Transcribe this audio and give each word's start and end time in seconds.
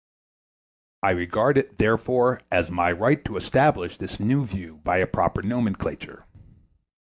I 1.03 1.11
regard 1.11 1.59
it, 1.59 1.77
therefore, 1.77 2.41
as 2.51 2.71
my 2.71 2.91
right 2.91 3.23
to 3.25 3.37
establish 3.37 3.99
this 3.99 4.19
new 4.19 4.47
view 4.47 4.77
by 4.83 4.97
a 4.97 5.05
proper 5.05 5.43
nomenclature. 5.43 6.25